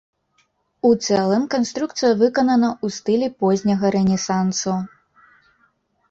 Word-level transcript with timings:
У 0.87 0.89
цэлым 1.07 1.43
канструкцыя 1.55 2.13
выканана 2.21 2.69
ў 2.75 2.87
стылі 2.95 3.27
позняга 3.43 3.91
рэнесансу. 3.97 4.73